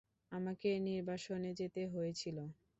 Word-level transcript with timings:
আমাকে 0.31 0.69
নির্বাসনে 0.87 1.51
যেতে 1.59 1.81
হয়েছিল। 1.93 2.37